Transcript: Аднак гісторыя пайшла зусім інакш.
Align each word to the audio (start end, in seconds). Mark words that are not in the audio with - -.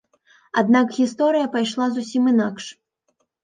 Аднак 0.61 0.95
гісторыя 1.01 1.51
пайшла 1.59 1.91
зусім 2.01 2.23
інакш. 2.35 2.65